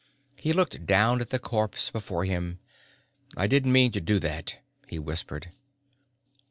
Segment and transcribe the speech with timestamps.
[0.35, 2.57] He looked down at the corpse before him.
[3.37, 4.55] "I didn't mean to do that,"
[4.87, 5.51] he whispered.